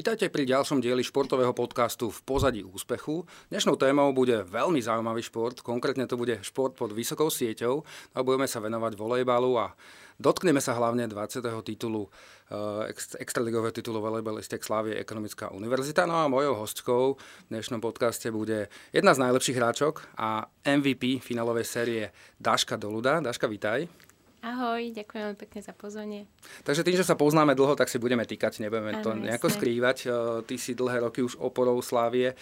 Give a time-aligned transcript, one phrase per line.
[0.00, 3.28] Vítajte pri ďalšom dieli športového podcastu v pozadí úspechu.
[3.52, 7.84] Dnešnou témou bude veľmi zaujímavý šport, konkrétne to bude šport pod vysokou sieťou
[8.16, 9.76] a budeme sa venovať volejbalu a
[10.16, 11.44] dotkneme sa hlavne 20.
[11.60, 16.08] titulu, eh, extraligového titulu volejbalistek Slávie Ekonomická univerzita.
[16.08, 21.68] No a mojou hostkou v dnešnom podcaste bude jedna z najlepších hráčok a MVP finálovej
[21.68, 22.08] série
[22.40, 23.20] Daška Doluda.
[23.20, 24.09] Daška, vítaj.
[24.40, 26.24] Ahoj, ďakujem veľmi pekne za pozvanie.
[26.64, 29.56] Takže tým, že sa poznáme dlho, tak si budeme týkať, nebudeme to nejako jasne.
[29.60, 29.96] skrývať.
[30.04, 30.08] E,
[30.48, 32.32] ty si dlhé roky už oporou Slávie.
[32.32, 32.36] E,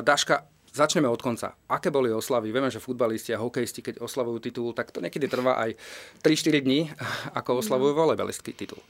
[0.00, 1.52] Daška, Začneme od konca.
[1.68, 2.48] Aké boli oslavy?
[2.48, 5.76] Vieme, že futbalisti a hokejisti, keď oslavujú titul, tak to niekedy trvá aj
[6.24, 6.88] 3-4 dní,
[7.38, 8.24] ako oslavujú no.
[8.56, 8.80] titul.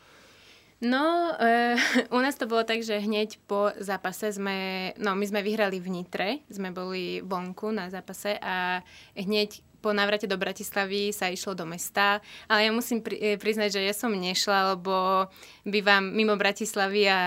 [0.82, 1.74] No, e,
[2.14, 5.90] u nás to bolo tak, že hneď po zápase sme, no my sme vyhrali v
[5.90, 8.82] Nitre, sme boli vonku na zápase a
[9.18, 13.76] hneď po návrate do Bratislavy sa išlo do mesta, ale ja musím pri, eh, priznať,
[13.76, 15.26] že ja som nešla, lebo
[15.66, 17.20] bývam mimo Bratislavy a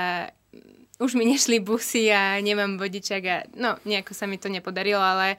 [0.96, 5.36] už mi nešli busy a nemám vodičak a no, nejako sa mi to nepodarilo, ale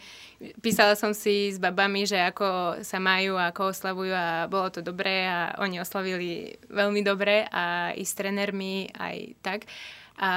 [0.61, 4.85] písala som si s babami, že ako sa majú a ako oslavujú a bolo to
[4.85, 9.61] dobré a oni oslavili veľmi dobre a i s trenermi aj tak.
[10.17, 10.33] A,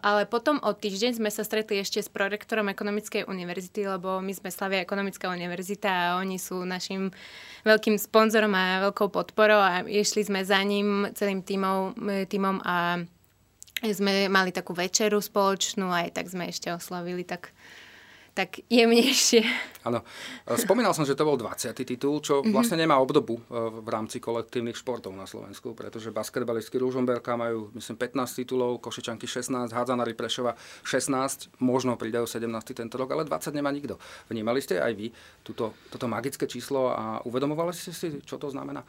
[0.00, 4.48] ale potom o týždeň sme sa stretli ešte s prorektorom Ekonomickej univerzity, lebo my sme
[4.48, 7.12] Slavia Ekonomická univerzita a oni sú našim
[7.68, 11.92] veľkým sponzorom a veľkou podporou a išli sme za ním celým týmom,
[12.32, 13.04] týmom a
[13.84, 17.52] sme mali takú večeru spoločnú aj tak sme ešte oslavili tak
[18.40, 19.44] tak jemnejšie.
[19.84, 20.00] Áno.
[20.56, 21.76] Spomínal som, že to bol 20.
[21.84, 22.52] titul, čo mm-hmm.
[22.56, 23.42] vlastne nemá obdobu e,
[23.80, 29.72] v rámci kolektívnych športov na Slovensku, pretože basketbalistky Ružomberka majú, myslím, 15 titulov, Košičanky 16,
[29.72, 34.00] Hádzanári Prešova 16, možno pridajú 17 tento rok, ale 20 nemá nikto.
[34.32, 35.12] Vnímali ste aj vy
[35.44, 38.80] túto, toto magické číslo a uvedomovali ste si, čo to znamená?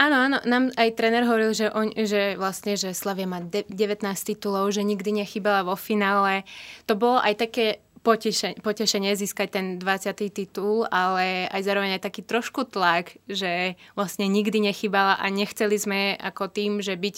[0.00, 3.68] Áno, áno, nám aj tréner hovoril, že, on, že vlastne, že Slavia má 19
[4.22, 6.46] titulov, že nikdy nechybala vo finále.
[6.86, 10.32] To bolo aj také potešenie, potešenie získať ten 20.
[10.32, 16.16] titul, ale aj zároveň aj taký trošku tlak, že vlastne nikdy nechybala a nechceli sme
[16.16, 17.16] ako tým, že byť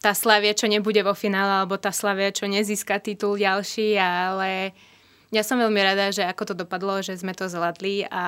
[0.00, 4.76] tá Slavia, čo nebude vo finále, alebo tá Slavia, čo nezíska titul ďalší, ale
[5.34, 8.22] ja som veľmi rada, že ako to dopadlo, že sme to zvládli a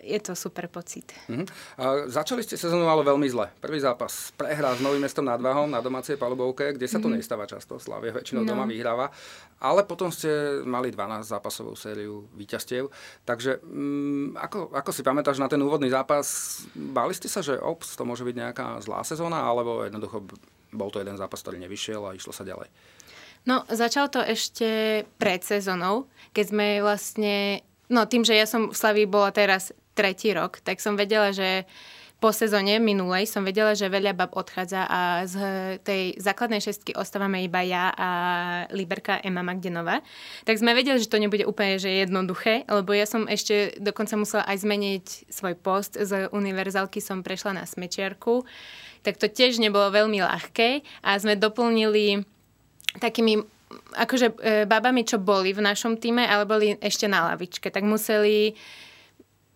[0.00, 1.12] je to super pocit.
[1.28, 1.44] Uh-huh.
[1.76, 3.52] A začali ste sezónu ale veľmi zle.
[3.60, 7.20] Prvý zápas prehrá s Novým mestom nad Váhom na domácej palubovke, kde sa to uh-huh.
[7.20, 7.76] nestáva často.
[7.76, 8.48] Slavia väčšinou no.
[8.48, 9.12] doma vyhráva.
[9.60, 12.88] Ale potom ste mali 12 zápasovú sériu víťazstiev.
[13.28, 17.92] Takže um, ako, ako si pamätáš na ten úvodný zápas, báli ste sa, že ops,
[17.92, 20.24] to môže byť nejaká zlá sezóna, alebo jednoducho
[20.72, 22.72] bol to jeden zápas, ktorý nevyšiel a išlo sa ďalej?
[23.46, 27.62] No, začal to ešte pred sezónou, keď sme vlastne,
[27.92, 31.66] no tým, že ja som v Slavii bola teraz tretí rok, tak som vedela, že
[32.18, 35.38] po sezóne minulej som vedela, že veľa bab odchádza a z
[35.86, 38.10] tej základnej šestky ostávame iba ja a
[38.74, 40.02] Liberka Ema Magdenová.
[40.42, 44.42] Tak sme vedeli, že to nebude úplne že jednoduché, lebo ja som ešte dokonca musela
[44.50, 45.94] aj zmeniť svoj post.
[45.94, 48.42] Z univerzálky som prešla na smečiarku,
[49.06, 52.26] tak to tiež nebolo veľmi ľahké a sme doplnili
[52.96, 53.44] takými
[53.92, 58.56] akože e, babami, čo boli v našom týme, ale boli ešte na lavičke, tak museli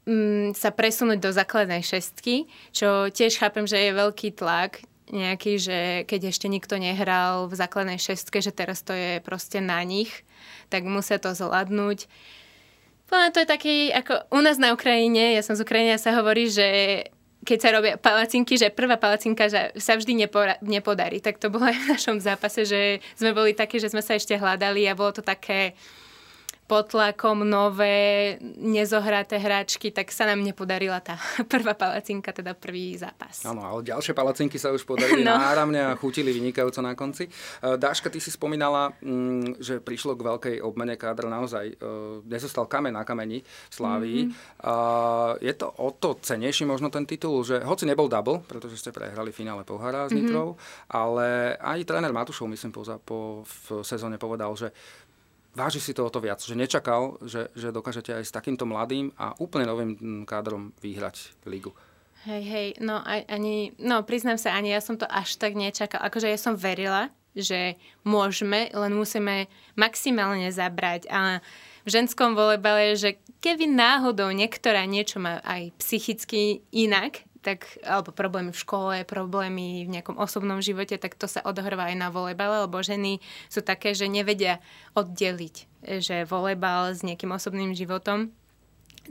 [0.04, 2.44] mm, sa presunúť do základnej šestky,
[2.76, 5.78] čo tiež chápem, že je veľký tlak nejaký, že
[6.08, 10.08] keď ešte nikto nehral v základnej šestke, že teraz to je proste na nich,
[10.72, 12.08] tak musia to zvládnuť.
[13.12, 16.48] No, to je taký, ako u nás na Ukrajine, ja som z Ukrajiny, sa hovorí,
[16.48, 16.68] že
[17.42, 21.18] keď sa robia palacinky, že prvá palacinka že sa vždy nepora- nepodarí.
[21.18, 24.38] Tak to bolo aj v našom zápase, že sme boli takí, že sme sa ešte
[24.38, 25.74] hľadali a bolo to také
[26.72, 31.20] pod tlakom nové, nezohraté hráčky, tak sa nám nepodarila tá
[31.52, 33.44] prvá palacinka, teda prvý zápas.
[33.44, 35.36] Áno, ale ďalšie palacinky sa už podarili no.
[35.36, 37.28] náramne a chutili vynikajúco na konci.
[37.28, 41.76] E, Dáška, ty si spomínala, mm, že prišlo k veľkej obmene kádra, naozaj e,
[42.24, 44.20] nezostal kamen na kameni v Slávii.
[44.32, 45.44] Mm-hmm.
[45.44, 49.28] Je to o to cenejší možno ten titul, že hoci nebol double, pretože ste prehrali
[49.28, 50.18] finále pohára s mhm.
[50.24, 50.88] Nitrou, mm-hmm.
[50.88, 54.72] ale aj tréner Matušov, myslím, po, po v sezóne povedal, že
[55.54, 59.12] váži si to o to viac, že nečakal, že, že dokážete aj s takýmto mladým
[59.20, 61.72] a úplne novým mm, kádrom vyhrať ligu.
[62.22, 65.98] Hej, hej, no ani, no priznám sa, ani ja som to až tak nečakal.
[66.06, 67.74] Akože ja som verila, že
[68.06, 71.10] môžeme, len musíme maximálne zabrať.
[71.10, 71.42] A
[71.82, 78.54] v ženskom volebale, že keby náhodou niektorá niečo má aj psychicky inak, tak, alebo problémy
[78.54, 82.78] v škole, problémy v nejakom osobnom živote, tak to sa odohráva aj na volejbale, lebo
[82.78, 83.18] ženy
[83.50, 84.62] sú také, že nevedia
[84.94, 85.56] oddeliť,
[85.98, 88.30] že volejbal s nejakým osobným životom.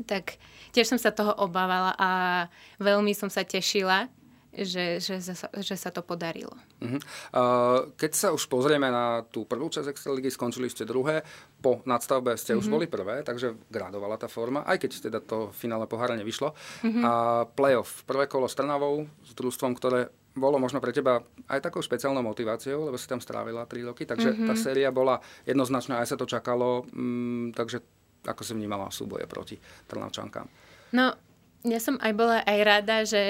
[0.08, 0.40] Tak
[0.72, 2.10] tiež som sa toho obávala a
[2.80, 4.08] veľmi som sa tešila,
[4.52, 5.16] že, že,
[5.64, 6.52] že, sa, to podarilo.
[6.84, 7.00] Uh-huh.
[7.32, 11.24] Uh, keď sa už pozrieme na tú prvú časť Extraligy, skončili ste druhé,
[11.64, 12.62] po nadstavbe ste uh-huh.
[12.62, 12.74] už mhm.
[12.76, 16.52] boli prvé, takže gradovala tá forma, aj keď teda to finále pohára nevyšlo.
[16.52, 17.04] Uh-huh.
[17.04, 17.12] A
[17.48, 22.24] playoff, prvé kolo s Trnavou, s družstvom, ktoré bolo možno pre teba aj takou špeciálnou
[22.24, 24.48] motiváciou, lebo si tam strávila 3 roky, takže mm-hmm.
[24.48, 27.84] tá séria bola jednoznačná, aj sa to čakalo, mm, takže
[28.24, 29.60] ako si vnímala súboje proti
[29.92, 30.48] Trnavčankám?
[30.96, 31.12] No,
[31.68, 33.22] ja som aj bola aj rada, že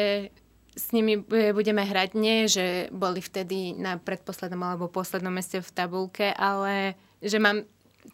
[0.71, 1.19] s nimi
[1.51, 2.09] budeme hrať.
[2.15, 7.67] Nie, že boli vtedy na predposlednom alebo poslednom meste v tabulke, ale že mám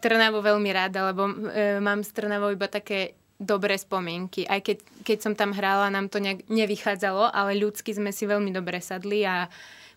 [0.03, 4.43] Trnavo veľmi rada, lebo e, mám s Trnavou iba také dobré spomienky.
[4.43, 8.51] Aj keď, keď som tam hrála, nám to nejak nevychádzalo, ale ľudsky sme si veľmi
[8.51, 9.47] dobre sadli a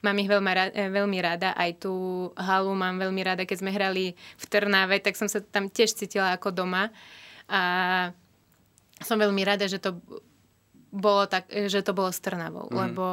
[0.06, 1.50] mám ich veľmi, rada, e, veľmi rada.
[1.58, 3.42] Aj tú halu mám veľmi rada.
[3.42, 6.94] Keď sme hrali v Trnave, tak som sa tam tiež cítila ako doma.
[7.50, 7.60] A
[9.02, 9.98] som veľmi rada, že to
[10.90, 12.76] bolo tak, že to bolo s Trnavou, mm.
[12.76, 13.06] lebo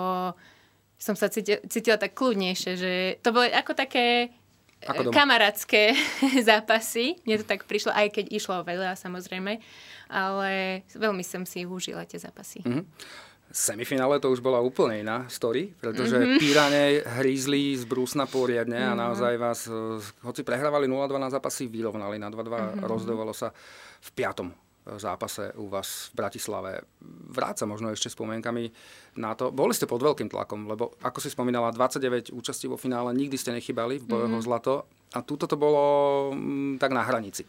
[0.98, 4.34] som sa cítila, cítila tak kľudnejšie, že to bolo ako také
[4.86, 5.98] ako kamarátske
[6.50, 7.18] zápasy.
[7.26, 9.58] Mne to tak prišlo, aj keď išlo veľa samozrejme,
[10.10, 10.52] ale
[10.94, 12.62] veľmi som si užila tie zápasy.
[12.62, 12.86] Mm-hmm.
[13.48, 16.38] Semifinále to už bola úplne iná story, pretože mm-hmm.
[16.38, 16.84] Pírane
[17.18, 18.92] hrízli z brúsna poriadne mm-hmm.
[18.92, 19.02] a mhm.
[19.02, 19.74] naozaj vás, eh,
[20.22, 22.86] hoci prehrávali 0-2 na zápasy, vyrovnali na 2-2, mm-hmm.
[22.86, 23.50] rozdovalo sa
[24.04, 24.54] v piatom
[24.96, 26.72] zápase u vás v Bratislave.
[27.28, 28.72] Vráca možno ešte spomienkami
[29.20, 29.52] na to.
[29.52, 33.52] Boli ste pod veľkým tlakom, lebo ako si spomínala, 29 účastí vo finále, nikdy ste
[33.52, 34.44] nechybali v bojoch mm-hmm.
[34.44, 34.74] o zlato
[35.12, 35.84] a túto to bolo
[36.32, 37.44] m, mm, tak na hranici.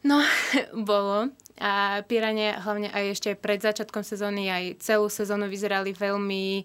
[0.00, 0.24] No,
[0.88, 1.28] bolo.
[1.60, 6.64] A Piranie hlavne aj ešte pred začiatkom sezóny, aj celú sezónu vyzerali veľmi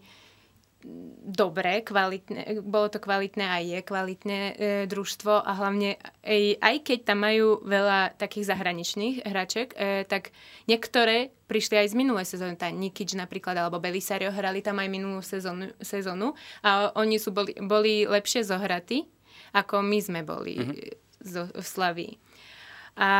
[1.25, 4.53] dobre, kvalitné, bolo to kvalitné a je kvalitné e,
[4.85, 10.29] družstvo a hlavne aj, aj keď tam majú veľa takých zahraničných hraček, e, tak
[10.69, 15.25] niektoré prišli aj z minulej sezóny, tá Nikič napríklad alebo Belisario hrali tam aj minulú
[15.25, 19.09] sezónu, sezónu a oni sú boli, boli lepšie zohratí,
[19.57, 21.25] ako my sme boli mm-hmm.
[21.25, 22.13] zo, v Slavii.
[23.01, 23.11] A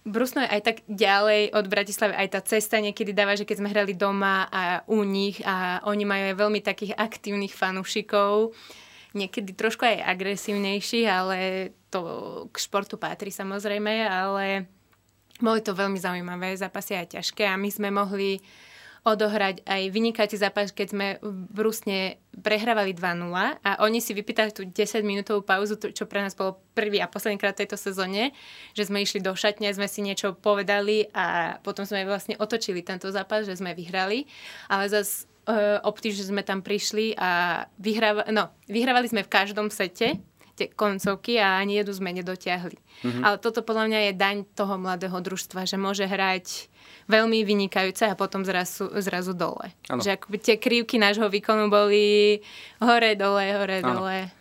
[0.00, 3.68] Brusno je aj tak ďalej od Bratislavy, aj tá cesta niekedy dáva, že keď sme
[3.68, 8.56] hrali doma a u nich a oni majú aj veľmi takých aktívnych fanúšikov,
[9.12, 11.36] niekedy trošku aj agresívnejších, ale
[11.92, 12.00] to
[12.48, 14.64] k športu patrí samozrejme, ale
[15.36, 18.40] boli to veľmi zaujímavé zápasy a ťažké a my sme mohli
[19.00, 23.32] odohrať aj vynikajúci zápas, keď sme v Brusne prehrávali 2-0
[23.64, 27.56] a oni si vypýtali tú 10-minútovú pauzu, čo pre nás bolo prvý a posledný krát
[27.56, 28.36] v tejto sezóne,
[28.76, 33.08] že sme išli do šatne, sme si niečo povedali a potom sme vlastne otočili tento
[33.08, 34.28] zápas, že sme vyhrali,
[34.68, 35.28] ale zase
[35.80, 40.20] optiž, že sme tam prišli a vyhráva, no, vyhrávali sme v každom sete,
[40.60, 42.76] tie koncovky a ani jednu sme nedotiahli.
[42.76, 43.22] Mm-hmm.
[43.24, 46.68] Ale toto podľa mňa je daň toho mladého družstva, že môže hrať
[47.10, 49.74] veľmi vynikajúce a potom zrazu, zrazu dole.
[49.90, 50.00] Ano.
[50.00, 52.38] Že akoby tie krivky nášho výkonu boli
[52.78, 54.06] hore, dole, hore, ano.
[54.06, 54.40] dole.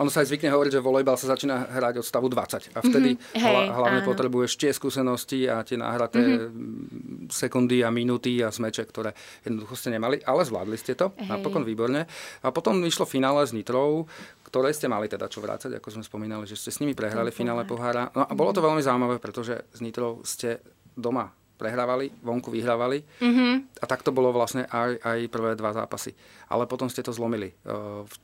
[0.00, 3.10] Ono sa aj zvykne hovoriť, že volejbal sa začína hrať od stavu 20 a vtedy
[3.12, 3.38] mm-hmm.
[3.44, 4.08] Hla, hlavne áno.
[4.08, 7.28] potrebuješ tie skúsenosti a tie nahraté mm-hmm.
[7.28, 9.12] sekundy a minúty a smeče, ktoré
[9.44, 11.28] jednoducho ste nemali, ale zvládli ste to, Hej.
[11.28, 12.08] napokon výborne.
[12.40, 14.08] A potom vyšlo finále s Nitrou,
[14.48, 17.68] ktoré ste mali teda čo vrácať, ako sme spomínali, že ste s nimi prehrali finále
[17.68, 18.08] pohára.
[18.16, 20.64] No a bolo to veľmi zaujímavé, pretože s Nitrou ste
[20.96, 23.06] doma prehrávali, vonku vyhrávali.
[23.22, 23.78] Mm-hmm.
[23.78, 26.10] A tak to bolo vlastne aj, aj prvé dva zápasy.
[26.50, 27.54] Ale potom ste to zlomili.
[27.54, 27.54] E,
[28.02, 28.14] v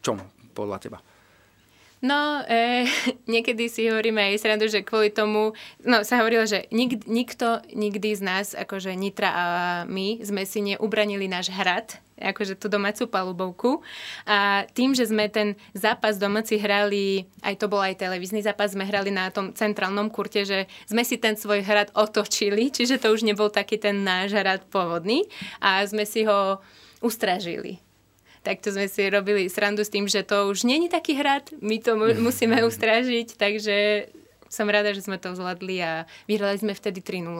[0.00, 0.16] čom
[0.56, 0.98] podľa teba?
[1.98, 2.86] No, e,
[3.32, 8.14] niekedy si hovoríme aj srandu, že kvôli tomu, no sa hovorilo, že nik, nikto nikdy
[8.14, 9.44] z nás, akože Nitra a
[9.90, 13.82] my, sme si neubranili náš hrad, akože tú domácu palubovku.
[14.30, 18.86] A tým, že sme ten zápas domáci hrali, aj to bol aj televízny zápas, sme
[18.86, 23.26] hrali na tom centrálnom kurte, že sme si ten svoj hrad otočili, čiže to už
[23.26, 25.26] nebol taký ten náš hrad pôvodný
[25.58, 26.62] a sme si ho
[27.02, 27.87] ustražili
[28.42, 31.76] tak to sme si robili srandu s tým, že to už není taký hrad, my
[31.82, 34.08] to musíme ustrážiť, takže
[34.48, 37.36] som rada, že sme to zvládli a vyhrali sme vtedy 3-0,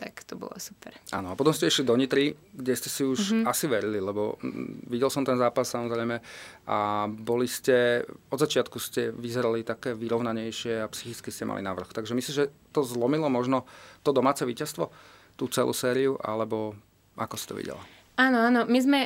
[0.00, 0.96] tak to bolo super.
[1.12, 3.44] Áno, a potom ste išli do Nitry, kde ste si už mm-hmm.
[3.44, 6.16] asi verili, lebo mm, videl som ten zápas samozrejme
[6.64, 11.92] a boli ste, od začiatku ste vyzerali také vyrovnanejšie a psychicky ste mali navrh.
[11.92, 13.68] Takže myslím, že to zlomilo možno
[14.00, 14.88] to domáce víťazstvo,
[15.36, 16.72] tú celú sériu, alebo
[17.20, 17.82] ako ste to videla?
[18.16, 19.00] Áno, áno, my sme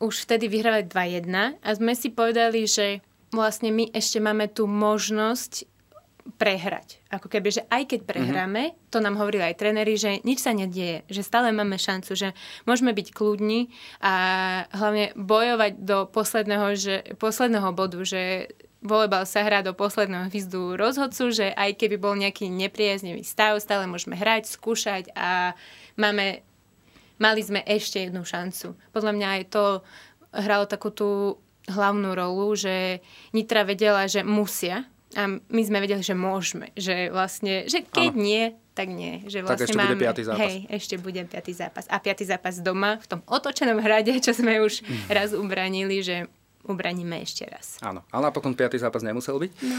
[0.00, 5.68] už vtedy vyhrávali 2-1 a sme si povedali, že vlastne my ešte máme tú možnosť
[6.36, 7.00] prehrať.
[7.10, 8.88] Ako keby, že aj keď prehráme, mm-hmm.
[8.92, 12.28] to nám hovorili aj tréneri, že nič sa nedieje, že stále máme šancu, že
[12.64, 14.14] môžeme byť kľudní a
[14.70, 21.28] hlavne bojovať do posledného, že, posledného bodu, že volebal sa hrá do posledného hvizdu rozhodcu,
[21.32, 25.52] že aj keby bol nejaký nepriaznivý stav, stále môžeme hrať, skúšať a
[26.00, 26.40] máme
[27.20, 28.74] mali sme ešte jednu šancu.
[28.90, 29.64] Podľa mňa aj to
[30.32, 33.04] hralo takú tú hlavnú rolu, že
[33.36, 36.70] Nitra vedela, že musia a my sme vedeli, že môžeme.
[36.78, 38.22] Že vlastne, že keď ano.
[38.22, 38.44] nie,
[38.78, 39.26] tak nie.
[39.26, 40.40] Že vlastne tak ešte máme, bude piatý zápas.
[40.40, 41.84] Hej, ešte bude piatý zápas.
[41.90, 45.10] A piatý zápas doma, v tom otočenom hrade, čo sme už mm.
[45.10, 46.30] raz ubranili, že
[46.68, 47.80] ubraníme ešte raz.
[47.80, 49.50] Áno, ale napokon piatý zápas nemusel byť.
[49.64, 49.76] No.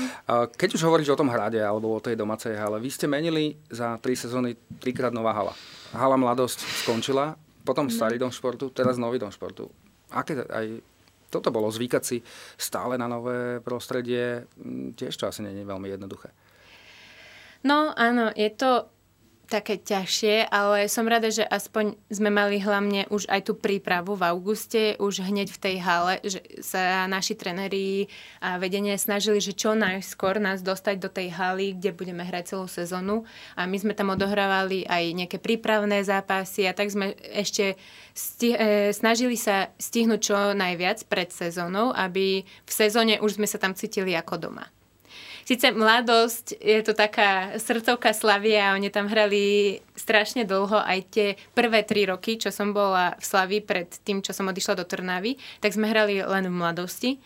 [0.49, 3.97] Keď už hovoríš o tom hrade alebo o tej domácej hale, vy ste menili za
[4.01, 5.53] tri sezóny trikrát nová hala.
[5.93, 7.93] Hala Mladosť skončila, potom no.
[7.93, 9.69] starý dom športu, teraz nový dom športu.
[10.09, 10.81] Aké aj
[11.31, 12.19] toto bolo zvykať si
[12.59, 14.43] stále na nové prostredie,
[14.99, 16.35] tiež to asi nie je veľmi jednoduché.
[17.63, 18.89] No áno, je to
[19.51, 24.23] také ťažšie, ale som rada, že aspoň sme mali hlavne už aj tú prípravu v
[24.31, 28.07] auguste, už hneď v tej hale, že sa naši trenéri
[28.39, 32.71] a vedenie snažili, že čo najskôr nás dostať do tej haly, kde budeme hrať celú
[32.71, 33.27] sezónu.
[33.59, 37.75] A my sme tam odohrávali aj nejaké prípravné zápasy a tak sme ešte
[38.15, 43.59] sti- e, snažili sa stihnúť čo najviac pred sezónou, aby v sezóne už sme sa
[43.59, 44.65] tam cítili ako doma.
[45.43, 51.81] Sice mladosť, je to taká srdcovka Slavia, oni tam hrali strašne dlho, aj tie prvé
[51.85, 55.73] tri roky, čo som bola v Slavi pred tým, čo som odišla do Trnavy, tak
[55.73, 57.17] sme hrali len v mladosti.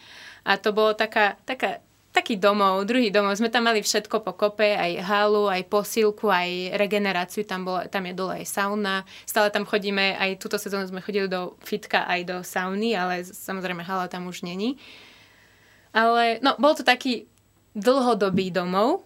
[0.45, 1.81] A to bolo taká, taká
[2.15, 3.35] taký domov, druhý domov.
[3.35, 7.43] Sme tam mali všetko po kope, aj halu, aj posílku, aj regeneráciu.
[7.43, 9.03] Tam, bola, tam je dole aj sauna.
[9.27, 13.83] Stále tam chodíme, aj túto sezónu sme chodili do fitka, aj do sauny, ale samozrejme
[13.83, 14.79] hala tam už není.
[15.91, 17.27] Ale no, bol to taký
[17.75, 19.03] dlhodobý domov.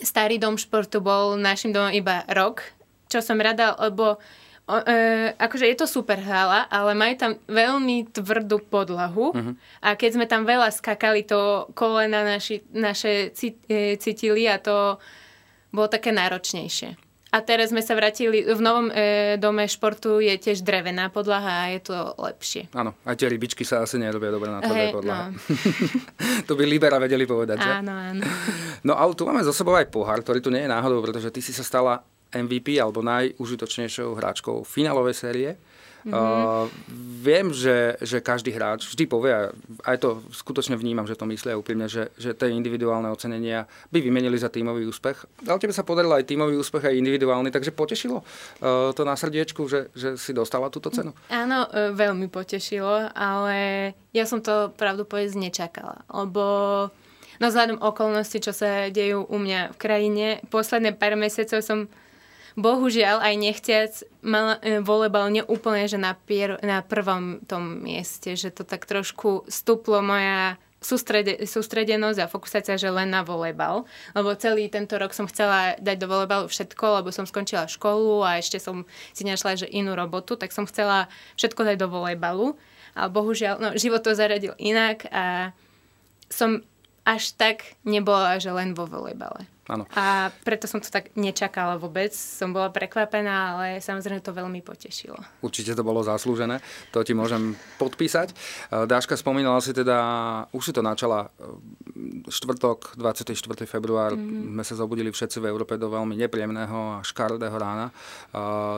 [0.00, 2.64] Starý dom športu bol našim domom iba rok,
[3.06, 4.18] čo som rada, lebo
[4.66, 9.54] o, e, akože je to super hala, ale majú tam veľmi tvrdú podlahu uh-huh.
[9.84, 14.98] a keď sme tam veľa skakali, to kolena naši, naše cít, e, cítili a to
[15.70, 17.03] bolo také náročnejšie.
[17.34, 21.74] A teraz sme sa vrátili, v novom e, dome športu je tiež drevená podlaha a
[21.74, 22.70] je to lepšie.
[22.70, 25.34] Áno, aj tie rybičky sa asi nerobia dobre na tvrdej podlahe.
[25.34, 25.38] No.
[26.46, 27.70] to by Libera vedeli povedať, že?
[27.82, 28.22] Áno, áno.
[28.86, 31.42] no ale tu máme za sebou aj pohár, ktorý tu nie je náhodou, pretože ty
[31.42, 35.50] si sa stala MVP alebo najužitočnejšou hráčkou finálovej série
[36.04, 36.20] Mm-hmm.
[36.20, 36.68] Uh,
[37.24, 39.42] viem, že, že každý hráč vždy povie, a
[39.88, 44.36] aj to skutočne vnímam, že to myslia úprimne, že, že tie individuálne ocenenia by vymenili
[44.36, 45.24] za tímový úspech.
[45.48, 49.64] Ale tebe sa podarilo aj tímový úspech, aj individuálny, takže potešilo uh, to na srdiečku,
[49.64, 51.16] že, že si dostala túto cenu?
[51.32, 53.56] Áno, uh, veľmi potešilo, ale
[54.12, 56.44] ja som to pravdu povedať nečakala, lebo
[57.40, 61.88] no vzhľadom okolností, čo sa dejú u mňa v krajine, posledné pár mesiacov som
[62.54, 63.92] bohužiaľ aj nechtiac
[64.22, 69.46] mal e, volebal neúplne, že na, pier, na prvom tom mieste, že to tak trošku
[69.50, 73.88] stuplo moja sústrede, sústredenosť a fokusácia, že len na volejbal.
[74.12, 78.38] Lebo celý tento rok som chcela dať do volejbalu všetko, lebo som skončila školu a
[78.38, 78.84] ešte som
[79.16, 81.08] si našla že inú robotu, tak som chcela
[81.40, 82.54] všetko dať do volejbalu.
[82.94, 85.50] Ale bohužiaľ, no, život to zaradil inak a
[86.30, 86.62] som
[87.04, 89.44] až tak nebola, že len vo volejbale.
[89.64, 89.88] Áno.
[89.96, 92.12] A preto som to tak nečakala vôbec.
[92.12, 95.16] Som bola prekvapená, ale samozrejme to veľmi potešilo.
[95.40, 96.60] Určite to bolo zaslúžené.
[96.92, 98.28] To ti môžem podpísať.
[98.28, 98.34] E,
[98.84, 99.96] Dáška spomínala si teda,
[100.52, 103.64] už si to načala, e, štvrtok, 24.
[103.64, 104.52] február, mm-hmm.
[104.52, 107.88] sme sa zobudili všetci v Európe do veľmi nepríjemného a škaredého rána.
[107.88, 107.92] E,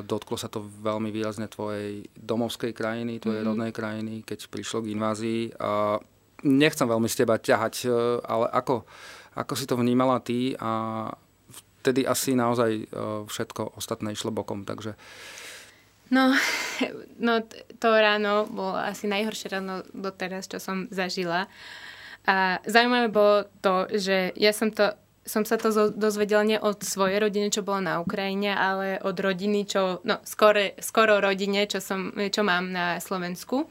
[0.07, 3.51] dotklo sa to veľmi výrazne tvojej domovskej krajiny, tvojej mm-hmm.
[3.51, 5.43] rodnej krajiny, keď prišlo k invázii.
[6.45, 7.89] Nechcem veľmi z teba ťahať,
[8.25, 8.85] ale ako
[9.37, 11.13] ako si to vnímala ty a
[11.85, 12.85] vtedy asi naozaj e,
[13.29, 14.97] všetko ostatné išlo bokom, takže...
[16.09, 16.33] No,
[17.27, 17.45] no
[17.77, 21.53] to ráno bolo asi najhoršie ráno doteraz, čo som zažila.
[22.27, 27.19] A zaujímavé bolo to, že ja som to som sa to dozvedela nie od svojej
[27.19, 32.15] rodiny, čo bola na Ukrajine, ale od rodiny, čo, no, skore, skoro rodine, čo, som,
[32.15, 33.67] čo mám na Slovensku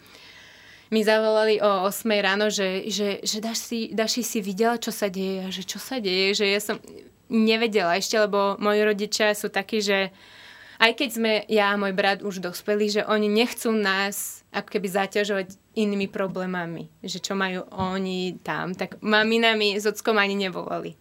[0.93, 5.49] mi zavolali o 8 ráno, že, že, že Daši, Daši si videla, čo sa deje.
[5.49, 6.77] Že čo sa deje, že ja som
[7.29, 10.13] nevedela ešte, lebo moji rodičia sú takí, že
[10.77, 14.87] aj keď sme ja a môj brat už dospeli, že oni nechcú nás ako keby
[14.91, 20.99] zaťažovať inými problémami, že čo majú oni tam, tak maminami s ockom ani nevolali.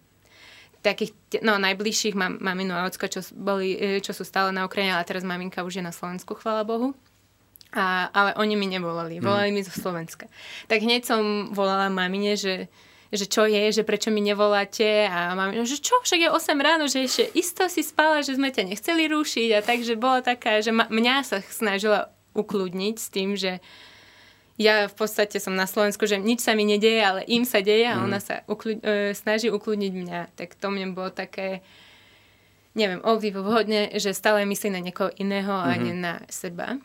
[0.79, 4.93] Takých, no najbližších mám maminu a ocko, čo, boli, e, čo sú stále na Ukrajine,
[4.93, 6.93] ale teraz maminka už je na Slovensku, chvála Bohu.
[7.75, 9.55] A, ale oni mi nevolali, volali mm.
[9.55, 10.31] mi zo Slovenska.
[10.71, 12.71] Tak hneď som volala mamine, že,
[13.11, 16.87] že čo je, že prečo mi nevoláte a mamina, že čo, však je 8 ráno,
[16.87, 20.71] že ešte isto si spala, že sme ťa nechceli rušiť a takže bola taká, že
[20.71, 23.59] ma, mňa sa snažila ukludniť s tým, že
[24.55, 27.91] ja v podstate som na Slovensku, že nič sa mi nedeje, ale im sa deje
[27.91, 28.03] a mm.
[28.07, 30.19] ona sa ukľu, e, snaží ukludniť mňa.
[30.39, 31.59] Tak to mne bolo také
[32.75, 35.71] neviem, obdivuhodne, že stále myslí na niekoho iného mm-hmm.
[35.71, 36.03] a nie mhm.
[36.03, 36.77] na seba.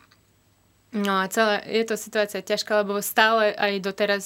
[0.91, 4.25] No a celá, je to situácia ťažká, lebo stále aj doteraz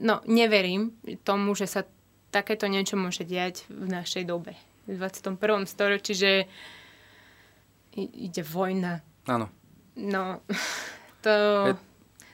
[0.00, 1.84] no, neverím tomu, že sa
[2.32, 4.56] takéto niečo môže diať v našej dobe.
[4.88, 5.36] V 21.
[5.68, 6.32] storočí, že
[7.96, 9.04] ide vojna.
[9.28, 9.52] Áno.
[9.92, 10.40] No,
[11.24, 11.30] to,
[11.68, 11.74] je,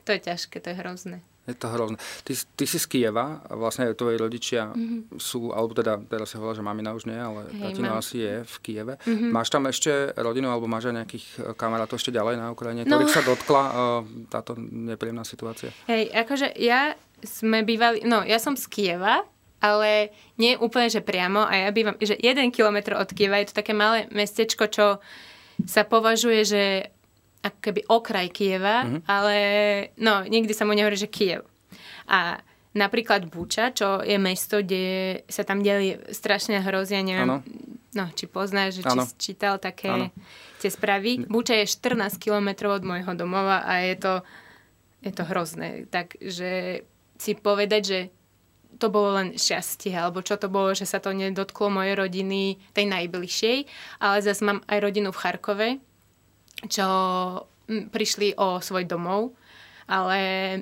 [0.06, 1.18] to je ťažké, to je hrozné.
[1.48, 1.96] Je to hrozné.
[2.28, 5.16] Ty, ty si z Kieva a vlastne tvoji rodičia mm-hmm.
[5.16, 8.04] sú, alebo teda teraz sa hovorila, že mamina už nie, ale hey, tatino mám.
[8.04, 8.94] asi je v Kieve.
[9.00, 9.30] Mm-hmm.
[9.32, 13.00] Máš tam ešte rodinu alebo máš aj nejakých eh, kamarátov ešte ďalej na Ukrajine, no.
[13.00, 13.72] ktorých sa dotkla uh,
[14.28, 15.72] táto nepríjemná situácia?
[15.88, 16.92] Hej, akože ja
[17.24, 19.24] sme bývali, no ja som z Kieva,
[19.58, 23.58] ale nie úplne, že priamo a ja bývam, že jeden kilometr od Kieva je to
[23.58, 25.02] také malé mestečko, čo
[25.66, 26.62] sa považuje, že
[27.42, 29.00] ako keby okraj Kieva, mm-hmm.
[29.06, 29.36] ale
[29.98, 31.46] no, nikdy sa mu nehovorí, že Kiev.
[32.10, 32.42] A
[32.74, 37.46] napríklad Buča, čo je mesto, kde sa tam deli strašne hrozia, neviem, ano.
[37.94, 40.06] no, či poznáš, či si čítal také ano.
[40.62, 41.26] tie správy.
[41.26, 44.14] Buča je 14 kilometrov od môjho domova a je to,
[45.02, 45.86] je to hrozné.
[45.88, 46.82] Takže
[47.18, 48.00] si povedať, že
[48.78, 52.86] to bolo len šťastie, alebo čo to bolo, že sa to nedotklo mojej rodiny, tej
[52.86, 53.56] najbližšej,
[53.98, 55.68] ale zase mám aj rodinu v Charkove,
[56.66, 56.88] čo
[57.68, 59.36] prišli o svoj domov,
[59.86, 60.60] ale e,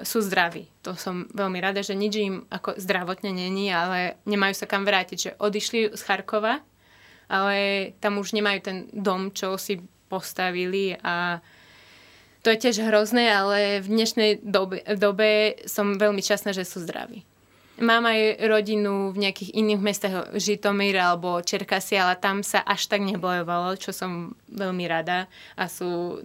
[0.00, 0.66] sú zdraví.
[0.82, 5.18] To som veľmi rada, že nič im ako zdravotne není, ale nemajú sa kam vrátiť.
[5.20, 6.64] Že odišli z Charkova,
[7.28, 7.56] ale
[8.00, 9.78] tam už nemajú ten dom, čo si
[10.08, 11.44] postavili a
[12.44, 17.24] to je tiež hrozné, ale v dnešnej dobe, dobe som veľmi časná, že sú zdraví.
[17.74, 23.02] Mám aj rodinu v nejakých iných mestách, Žitomír alebo Čerkasy, ale tam sa až tak
[23.02, 25.26] nebojovalo, čo som veľmi rada
[25.58, 26.22] a sú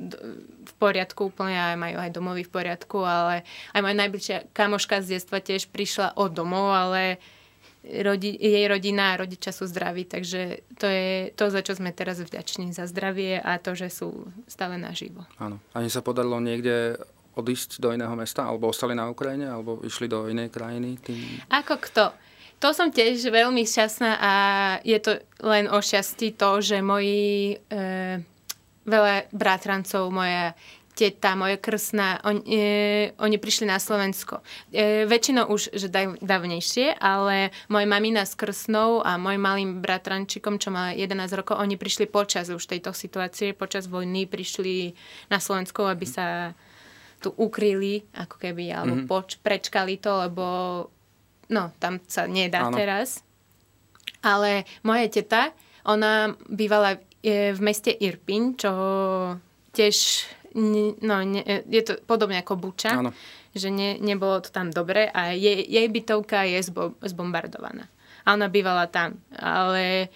[0.62, 3.42] v poriadku úplne a majú aj domovy v poriadku, ale
[3.74, 7.18] aj moja najbližšia kamoška z detstva tiež prišla od domov, ale
[7.82, 12.22] rodi, jej rodina a rodičia sú zdraví, takže to je to, za čo sme teraz
[12.22, 15.26] vďační, za zdravie a to, že sú stále naživo.
[15.42, 15.58] Áno.
[15.74, 17.00] Ani sa podarilo niekde
[17.40, 21.00] odísť do iného mesta, alebo ostali na Ukrajine, alebo išli do inej krajiny?
[21.00, 21.20] Tým...
[21.50, 22.12] Ako kto?
[22.60, 24.34] To som tiež veľmi šťastná a
[24.84, 28.20] je to len o šťastí to, že moji e,
[28.84, 30.52] veľa bratrancov, moja
[31.00, 34.44] teta, moja krsná, on, e, oni prišli na Slovensko.
[34.76, 40.60] E, väčšinou už že dav, dávnejšie, ale moja mamina s krsnou a môj malým bratrančikom,
[40.60, 44.92] čo má 11 rokov, oni prišli počas už tejto situácie, počas vojny prišli
[45.32, 46.52] na Slovensko, aby sa
[47.20, 49.12] tu ukryli, ako keby, alebo mm-hmm.
[49.12, 50.46] poč, prečkali to, lebo
[51.52, 52.80] no, tam sa nedá Áno.
[52.80, 53.22] teraz.
[54.24, 55.52] Ale moja teta,
[55.84, 58.72] ona bývala e, v meste Irpin, čo
[59.76, 59.96] tiež
[61.04, 63.12] no, ne, je to podobne ako Buča, Áno.
[63.54, 67.86] že ne, nebolo to tam dobre a jej, jej bytovka je zbo, zbombardovaná.
[68.26, 69.22] A ona bývala tam.
[69.34, 70.12] Ale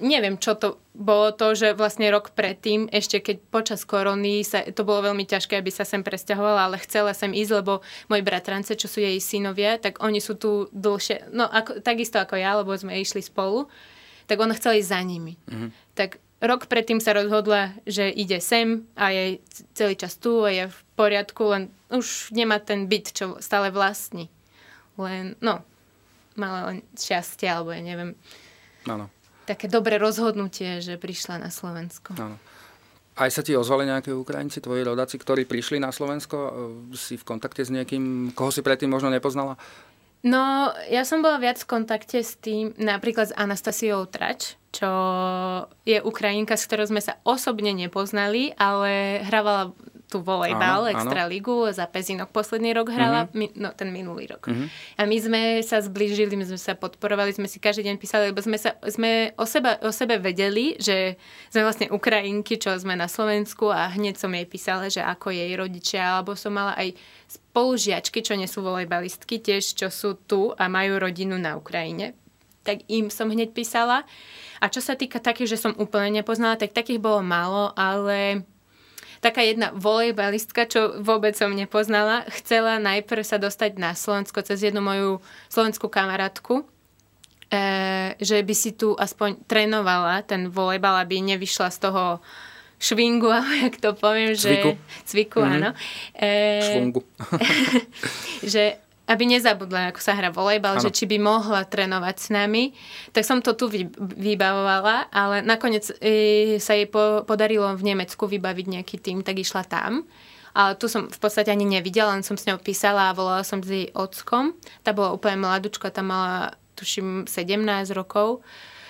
[0.00, 4.84] neviem, čo to bolo to, že vlastne rok predtým, ešte keď počas korony, sa, to
[4.84, 7.80] bolo veľmi ťažké, aby sa sem presťahovala, ale chcela sem ísť, lebo
[8.12, 12.36] moji bratrance, čo sú jej synovia, tak oni sú tu dlhšie, no ako, takisto ako
[12.36, 13.66] ja, lebo sme išli spolu,
[14.28, 15.34] tak ona chcela ísť za nimi.
[15.48, 15.70] Mm-hmm.
[15.96, 16.10] Tak
[16.44, 19.40] rok predtým sa rozhodla, že ide sem a je
[19.72, 24.28] celý čas tu a je v poriadku, len už nemá ten byt, čo stále vlastní.
[25.00, 25.64] Len, no,
[26.36, 28.12] mala len šťastie, alebo ja neviem.
[28.84, 29.08] Áno
[29.44, 32.16] také dobré rozhodnutie, že prišla na Slovensko.
[32.16, 32.36] Áno.
[33.14, 36.36] Aj sa ti ozvali nejaké Ukrajinci, tvoji rodáci, ktorí prišli na Slovensko?
[36.98, 39.54] Si v kontakte s niekým, koho si predtým možno nepoznala?
[40.26, 44.90] No, ja som bola viac v kontakte s tým, napríklad s Anastasiou Trač, čo
[45.86, 49.76] je Ukrajinka, s ktorou sme sa osobne nepoznali, ale hrávala
[50.14, 53.34] tú volejbal, Extraligu, za Pezinok posledný rok hrala, mm-hmm.
[53.34, 54.46] mi, no ten minulý rok.
[54.46, 54.68] Mm-hmm.
[54.94, 58.38] A my sme sa zblížili, my sme sa podporovali, sme si každý deň písali, lebo
[58.38, 61.18] sme, sa, sme o, seba, o sebe vedeli, že
[61.50, 65.50] sme vlastne Ukrajinky, čo sme na Slovensku a hneď som jej písala, že ako jej
[65.58, 66.94] rodičia, alebo som mala aj
[67.26, 72.14] spolužiačky, čo nie sú volejbalistky, tiež čo sú tu a majú rodinu na Ukrajine.
[72.64, 74.08] Tak im som hneď písala.
[74.62, 78.48] A čo sa týka takých, že som úplne nepoznala, tak takých bolo málo, ale
[79.24, 84.84] taká jedna volejbalistka, čo vôbec som nepoznala, chcela najprv sa dostať na Slovensko cez jednu
[84.84, 86.68] moju slovenskú kamarátku,
[87.48, 92.20] e, že by si tu aspoň trénovala ten volejbal, aby nevyšla z toho
[92.76, 94.76] švingu, alebo jak to poviem, cviku.
[94.76, 95.08] že...
[95.08, 95.38] Cviku.
[95.40, 95.56] mm-hmm.
[95.56, 95.70] áno.
[96.12, 96.28] E,
[96.60, 97.00] Švungu.
[98.52, 102.72] že aby nezabudla, ako sa hrá volejbal, že či by mohla trénovať s nami.
[103.12, 103.68] Tak som to tu
[104.16, 109.68] vybavovala, ale nakoniec e, sa jej po, podarilo v Nemecku vybaviť nejaký tým, tak išla
[109.68, 110.08] tam.
[110.56, 113.60] Ale tu som v podstate ani nevidela, len som s ňou písala a volala som
[113.60, 114.56] s jej ockom.
[114.80, 117.60] Tá bola úplne mladúčka, tá mala tuším 17
[117.92, 118.40] rokov.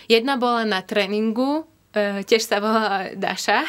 [0.07, 3.67] Jedna bola na tréningu, e, tiež sa volala Daša,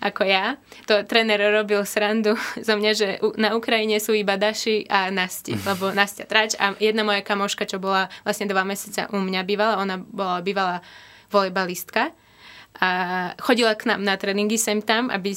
[0.00, 0.60] ako ja.
[0.90, 5.92] To tréner robil srandu zo mňa, že na Ukrajine sú iba Daši a Nasti, lebo
[5.92, 9.96] Nastia Trač a jedna moja kamoška, čo bola vlastne dva mesiaca u mňa bývala, ona
[10.00, 10.84] bola bývala
[11.30, 12.14] volejbalistka
[12.76, 12.88] a
[13.40, 15.32] chodila k nám na tréningy sem tam, aby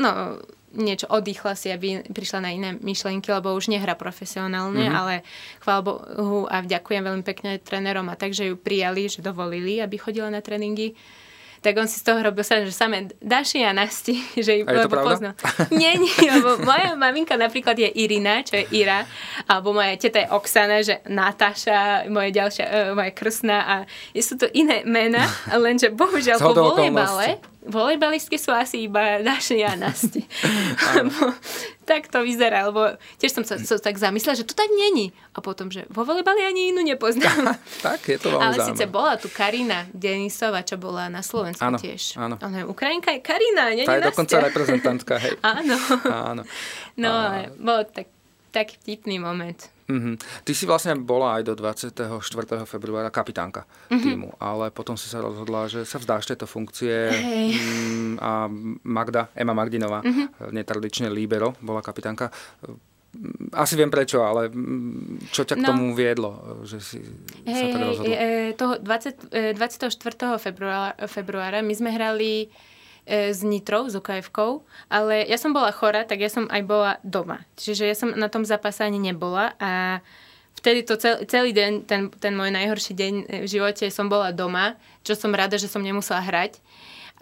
[0.00, 0.40] no,
[0.72, 4.98] niečo oddychla si, aby prišla na iné myšlienky, lebo už nehra profesionálne, mm-hmm.
[4.98, 5.14] ale
[5.60, 10.32] chvála Bohu a ďakujem veľmi pekne trénerom a takže ju prijali, že dovolili, aby chodila
[10.32, 10.96] na tréningy
[11.62, 15.38] tak on si z toho robil sa, že samé Daši a Nasti, že ju poznal.
[15.70, 19.06] Nie, nie, lebo moja maminka napríklad je Irina, čo je Ira,
[19.46, 23.74] alebo moja teta je Oksana, že Natáša, moja ďalšia, uh, moja krsná a
[24.18, 25.22] sú to iné mená,
[25.64, 30.26] lenže bohužiaľ po volejbale, volejbalistky sú asi iba Daši a Nasti.
[31.90, 35.14] tak to vyzerá, lebo tiež som sa so, tak zamyslela, že to tak není.
[35.34, 37.54] A potom, že vo volejbali ani inú nepoznám.
[37.86, 41.78] tak, je to veľmi Ale síce bola tu Karina Denisova, čo bola na Slovensku áno,
[41.78, 42.18] tiež.
[42.18, 42.70] Áno, áno.
[42.70, 45.34] Ukrajinka je Karina, nie Tá je dokonca reprezentantka, hej.
[45.58, 45.76] áno.
[46.10, 46.42] áno.
[46.98, 47.46] No, a...
[47.58, 48.10] bol tak,
[48.52, 49.56] taký vtipný moment.
[49.92, 50.14] Mm-hmm.
[50.46, 52.22] Ty si vlastne bola aj do 24.
[52.64, 54.00] februára kapitánka mm-hmm.
[54.00, 57.56] týmu, ale potom si sa rozhodla, že sa vzdáš tejto funkcie hey.
[57.56, 58.46] Mm, a
[58.86, 60.54] Magda, Ema Magdinová, mm-hmm.
[60.54, 62.30] netradične Libero, bola kapitánka.
[63.52, 66.98] Asi viem prečo, ale mm, čo ťa k no, tomu viedlo, že si
[67.44, 68.14] hey, sa tak rozhodla?
[68.16, 70.40] Hey, toho 20, 24.
[70.40, 72.48] Februára, februára my sme hrali
[73.02, 74.30] E, s Nitrou, s okf
[74.86, 77.42] ale ja som bola chora, tak ja som aj bola doma.
[77.58, 79.98] Čiže ja som na tom zápase nebola a
[80.54, 84.78] vtedy to cel, celý deň, ten, ten môj najhorší deň v živote som bola doma,
[85.02, 86.62] čo som rada, že som nemusela hrať.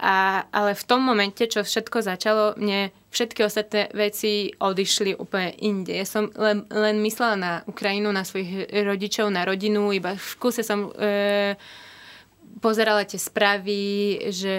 [0.01, 5.97] A, ale v tom momente, čo všetko začalo, mne všetky ostatné veci odišli úplne inde.
[5.97, 10.65] Ja som len, len myslela na Ukrajinu, na svojich rodičov, na rodinu, iba v kuse
[10.65, 11.57] som e,
[12.65, 13.81] pozerala tie správy,
[14.33, 14.57] že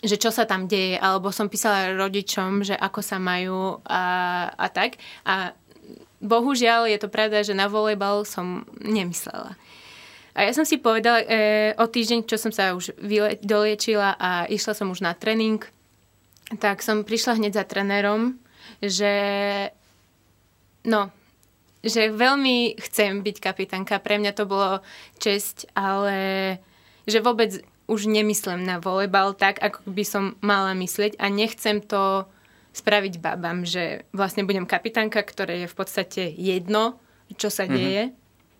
[0.00, 4.04] že čo sa tam deje, alebo som písala rodičom, že ako sa majú a,
[4.56, 4.96] a tak.
[5.28, 5.52] A
[6.24, 9.56] bohužiaľ je to pravda, že na volejbal som nemyslela.
[10.32, 11.28] A ja som si povedala e,
[11.76, 15.60] o týždeň, čo som sa už vyle, doliečila a išla som už na tréning,
[16.62, 18.38] tak som prišla hneď za trénerom,
[18.80, 19.12] že
[20.86, 21.10] no,
[21.84, 24.00] že veľmi chcem byť kapitánka.
[24.00, 24.80] Pre mňa to bolo
[25.18, 26.16] česť, ale
[27.08, 27.60] že vôbec
[27.90, 32.30] už nemyslím na volejbal tak, ako by som mala myslieť a nechcem to
[32.70, 37.02] spraviť babám, že vlastne budem kapitánka, ktoré je v podstate jedno,
[37.34, 37.74] čo sa mm-hmm.
[37.74, 38.02] deje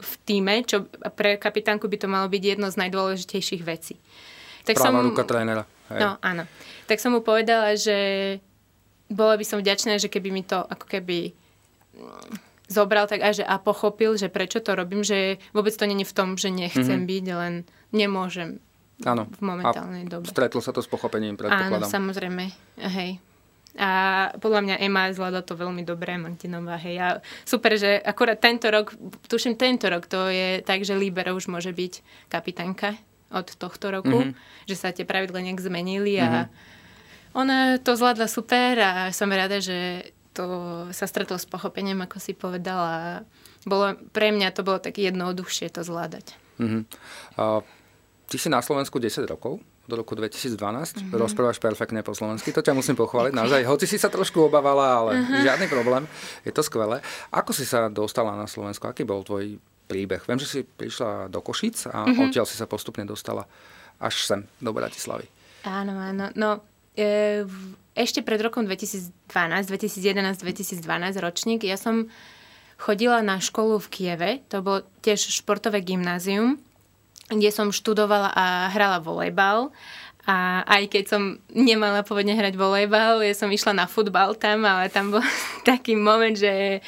[0.01, 4.01] v týme, čo pre kapitánku by to malo byť jedno z najdôležitejších vecí.
[4.67, 5.63] Tak Práva som, ruka trénera.
[5.93, 6.01] Hej.
[6.01, 6.45] No, áno.
[6.91, 7.97] Tak som mu povedala, že
[9.13, 11.37] bola by som vďačná, že keby mi to ako keby
[11.95, 12.33] mm,
[12.71, 16.17] zobral tak aj, že a pochopil, že prečo to robím, že vôbec to není v
[16.17, 17.11] tom, že nechcem mm-hmm.
[17.11, 17.55] byť, len
[17.93, 18.63] nemôžem
[19.05, 19.25] Áno.
[19.33, 20.29] v momentálnej a dobe.
[20.29, 21.89] stretlo sa to s pochopením, predpokladám.
[21.89, 22.45] Áno, samozrejme.
[22.85, 23.21] Hej.
[23.79, 23.91] A
[24.43, 26.99] podľa mňa Ema zvláda to veľmi dobre, Magdinová, hej.
[26.99, 27.09] A
[27.47, 28.93] super, že akurát tento rok,
[29.31, 32.99] tuším tento rok, to je tak, že Libero už môže byť kapitánka
[33.31, 34.67] od tohto roku, mm-hmm.
[34.67, 37.39] že sa tie pravidla nejak zmenili a mm-hmm.
[37.39, 42.35] ona to zvládla super a som rada, že to sa stretlo s pochopením, ako si
[42.35, 43.23] povedala.
[43.63, 46.35] Bolo, pre mňa to bolo tak jednoduchšie to zvládať.
[46.59, 46.83] Mm-hmm.
[47.39, 47.63] Uh,
[48.31, 49.59] Ty si na Slovensku 10 rokov,
[49.91, 50.55] do roku 2012.
[50.55, 51.19] Mm-hmm.
[51.19, 53.35] Rozprávaš perfektne po slovensky, to ťa musím pochváliť.
[53.35, 55.43] Naozaj, hoci si sa trošku obávala, ale uh-huh.
[55.43, 56.07] žiadny problém.
[56.47, 57.03] Je to skvelé.
[57.35, 58.87] Ako si sa dostala na Slovensku?
[58.87, 59.59] Aký bol tvoj
[59.91, 60.23] príbeh?
[60.31, 62.31] Viem, že si prišla do Košic a uh-huh.
[62.31, 63.51] odtiaľ si sa postupne dostala
[63.99, 65.27] až sem, do Bratislavy.
[65.67, 66.31] Áno, áno.
[66.39, 66.63] No,
[66.95, 67.43] e,
[67.99, 70.87] ešte pred rokom 2012, 2011, 2012
[71.19, 72.07] ročník, ja som
[72.79, 76.63] chodila na školu v Kieve, to bolo tiež športové gymnázium
[77.39, 79.71] kde som študovala a hrala volejbal.
[80.29, 84.93] A aj keď som nemala pôvodne hrať volejbal, ja som išla na futbal tam, ale
[84.93, 85.25] tam bol
[85.71, 86.85] taký moment, že,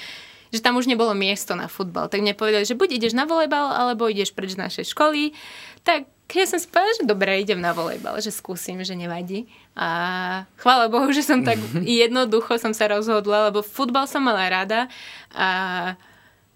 [0.52, 2.12] že tam už nebolo miesto na futbal.
[2.12, 5.32] Tak mne povedali, že buď ideš na volejbal, alebo ideš preč z našej školy.
[5.82, 9.48] Tak ja som si povedala, že dobre, idem na volejbal, že skúsim, že nevadí.
[9.76, 11.60] A chvála Bohu, že som tak
[12.04, 14.88] jednoducho som sa rozhodla, lebo futbal som mala rada
[15.32, 15.48] a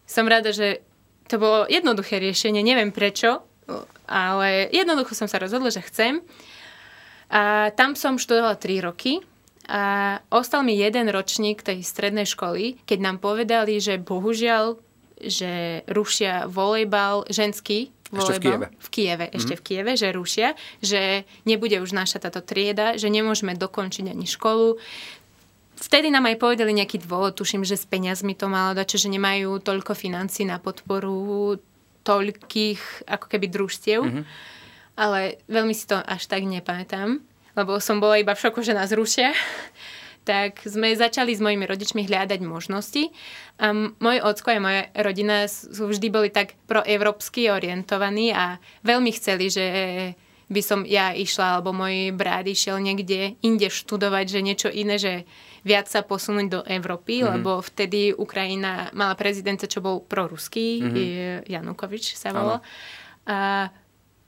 [0.06, 0.80] som rada, že
[1.26, 3.42] to bolo jednoduché riešenie, neviem prečo,
[4.06, 6.22] ale jednoducho som sa rozhodla, že chcem.
[7.26, 9.18] A tam som študovala 3 roky
[9.66, 14.78] a ostal mi jeden ročník tej strednej školy, keď nám povedali, že bohužiaľ,
[15.18, 18.66] že rušia volejbal ženský, volejbal, ešte v Kieve.
[18.78, 19.58] V Kieve, ešte mm.
[19.58, 20.48] v Kieve, že rušia,
[20.78, 24.78] že nebude už naša táto trieda, že nemôžeme dokončiť ani školu.
[25.76, 29.60] Vtedy nám aj povedali nejaký dôvod, tuším, že s peniazmi to malo dať, že nemajú
[29.60, 31.58] toľko financí na podporu
[32.06, 34.24] toľkých ako keby družstiev, mm-hmm.
[34.94, 37.18] ale veľmi si to až tak nepamätám,
[37.58, 39.34] lebo som bola iba v šoku, že nás rušia.
[40.26, 43.14] tak sme začali s mojimi rodičmi hľadať možnosti.
[43.62, 49.46] A môj ocko a moja rodina sú vždy boli tak proevropsky orientovaní a veľmi chceli,
[49.46, 49.66] že
[50.46, 55.26] by som ja išla, alebo môj brat išiel niekde inde študovať, že niečo iné, že
[55.66, 57.32] viac sa posunúť do Európy, mm-hmm.
[57.34, 61.50] lebo vtedy Ukrajina mala prezidenta, čo bol proruský, mm-hmm.
[61.50, 62.62] Janukovič sa volal.
[63.26, 63.66] A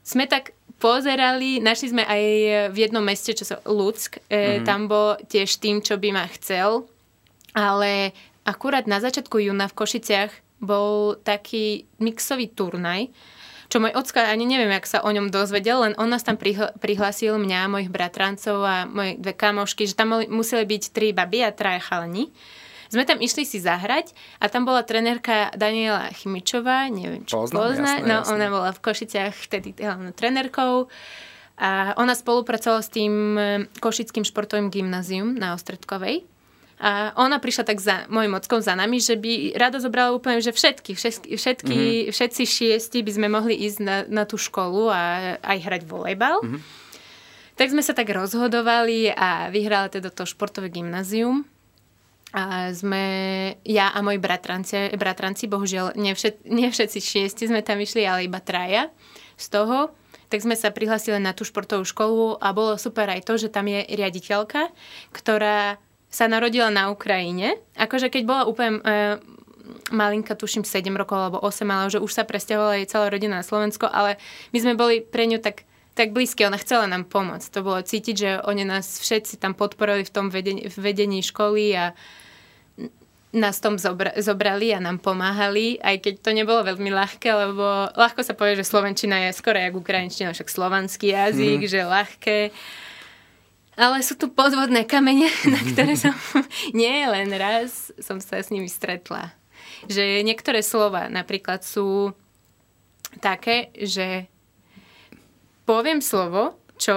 [0.03, 2.23] sme tak pozerali, našli sme aj
[2.75, 4.67] v jednom meste, čo sa Luck, mm-hmm.
[4.67, 6.83] tam bol tiež tým, čo by ma chcel,
[7.55, 8.11] ale
[8.43, 13.07] akurát na začiatku júna v Košiciach bol taký mixový turnaj,
[13.69, 16.73] čo môj ocko, ani neviem, jak sa o ňom dozvedel, len on nás tam prihl-
[16.81, 21.53] prihlásil mňa, mojich bratrancov a moje dve kamošky, že tam museli byť tri baby a
[21.53, 22.33] traja chalani.
[22.89, 27.91] Sme tam išli si zahrať a tam bola trenérka Daniela Chimičová, neviem, či Poznám, pozná.
[28.01, 28.33] Jasné, no, jasné.
[28.33, 30.89] ona bola v Košiciach vtedy hlavnou trenérkou.
[31.59, 36.25] A ona spolupracovala s tým eh, Košickým športovým gymnázium na Ostredkovej.
[36.79, 40.55] A ona prišla tak za môjim ockom za nami, že by rada zobrala úplne, že
[40.55, 42.11] všetky, všetky, všetky mm-hmm.
[42.15, 46.39] všetci šiesti by sme mohli ísť na, na tú školu a aj hrať volejbal.
[46.39, 46.61] Mm-hmm.
[47.59, 51.43] Tak sme sa tak rozhodovali a vyhrala teda to športové gymnázium.
[52.31, 53.03] A sme,
[53.67, 58.29] ja a moji bratranci, bratranci, bohužiaľ, nie, všet, nie všetci šiesti sme tam išli, ale
[58.29, 58.87] iba traja
[59.35, 59.91] z toho
[60.29, 63.65] tak sme sa prihlásili na tú športovú školu a bolo super aj to, že tam
[63.65, 64.69] je riaditeľka,
[65.09, 67.57] ktorá sa narodila na Ukrajine.
[67.77, 68.81] Akože keď bola úplne e,
[69.93, 73.45] malinka, tuším 7 rokov alebo 8, ale že už sa presťahovala jej celá rodina na
[73.45, 74.17] Slovensko, ale
[74.53, 75.69] my sme boli pre ňu tak
[75.99, 77.51] tak blízke, ona chcela nám pomôcť.
[77.51, 81.75] To bolo cítiť, že oni nás všetci tam podporili v tom vedení, v vedení školy
[81.75, 81.91] a
[83.35, 88.25] nás tom zobra- zobrali a nám pomáhali, aj keď to nebolo veľmi ľahké, lebo ľahko
[88.25, 91.69] sa povie, že Slovenčina je skoro jak Ukrajinčina, však slovanský jazyk, mm.
[91.69, 92.37] že ľahké.
[93.79, 96.11] Ale sú tu podvodné kamene, na ktoré som
[96.75, 99.31] nie len raz som sa s nimi stretla.
[99.87, 102.11] Že niektoré slova napríklad sú
[103.23, 104.27] také, že
[105.63, 106.95] poviem slovo, čo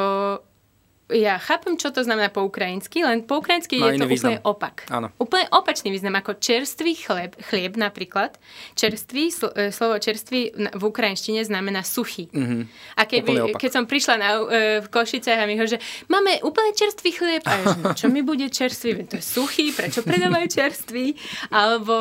[1.13, 4.37] ja chápem, čo to znamená po ukrajinsky, len po ukrajinsky je to význam.
[4.37, 4.77] úplne opak.
[4.89, 5.09] Áno.
[5.21, 8.41] Úplne opačný význam, ako čerstvý chleb, chlieb napríklad.
[8.75, 12.33] Čerstvý, e, slovo čerstvý v ukrajinštine znamená suchý.
[12.33, 12.63] Mm-hmm.
[12.97, 14.45] A keby, keď som prišla na, e,
[14.81, 18.25] v Košice a mi ho, že máme úplne čerstvý chlieb, a že, no, čo mi
[18.25, 19.05] bude čerstvý?
[19.13, 21.15] To je suchý, prečo predávajú čerstvý?
[21.53, 22.01] Alebo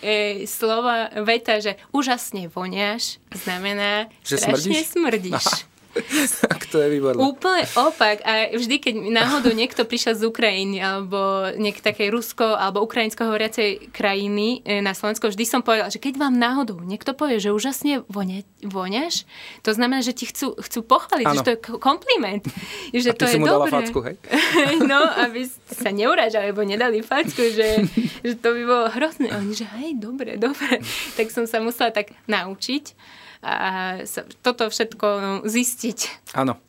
[0.00, 4.92] e, slova, veta, že úžasne voniaš, znamená, že strašne smrdíš.
[4.94, 5.46] smrdíš.
[6.52, 7.20] Tak to je výborné.
[7.20, 8.24] Úplne opak.
[8.24, 13.92] A vždy, keď náhodou niekto prišiel z Ukrajiny alebo niek takej rusko alebo ukrajinsko hovoriacej
[13.92, 18.04] krajiny e, na Slovensko, vždy som povedala, že keď vám náhodou niekto povie, že úžasne
[18.08, 19.28] vonia, voniaš,
[19.60, 21.36] to znamená, že ti chcú, chcú pochváliť, ano.
[21.36, 22.44] že to je kompliment.
[22.92, 23.72] Že A to je mu dobré.
[23.72, 24.16] dala facku, hej?
[24.92, 27.88] no, aby sa neurážali, alebo nedali facku, že,
[28.20, 29.32] že to by bolo hrozné.
[29.32, 30.84] Oni, že hej, dobre, dobre.
[31.16, 32.94] Tak som sa musela tak naučiť
[33.42, 33.98] a
[34.38, 36.30] toto všetko no, zistiť.
[36.38, 36.62] Áno.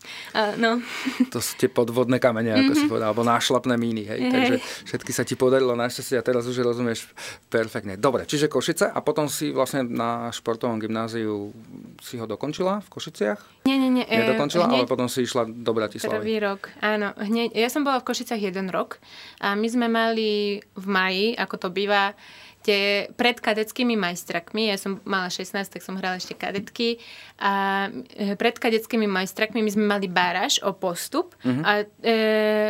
[0.57, 0.81] no.
[1.29, 2.81] To sú tie podvodné kamene, ako mm-hmm.
[2.81, 4.09] si povedal, alebo nášlapné míny.
[4.09, 4.19] Hej.
[4.25, 4.31] Hej.
[4.33, 4.55] Takže
[4.89, 7.05] všetky sa ti podarilo našťastie a teraz už rozumieš
[7.53, 7.93] perfektne.
[8.01, 11.53] Dobre, čiže Košice a potom si vlastne na športovom gymnáziu
[12.01, 13.69] si ho dokončila v Košiciach?
[13.69, 14.05] Nie, nie, nie.
[14.09, 16.25] Nedokončila, hneď, ale potom si išla do Bratislavy.
[16.25, 17.13] Prvý rok, áno.
[17.21, 18.97] Hneď, ja som bola v Košicach jeden rok
[19.38, 22.17] a my sme mali v maji, ako to býva,
[22.63, 26.97] tie pred kadeckými majstrakmi, ja som mala 16, tak som hrala ešte kadetky
[27.38, 31.62] a e, pred kadeckými majstrakmi my sme mali báraž o postup uh-huh.
[31.62, 32.15] a e,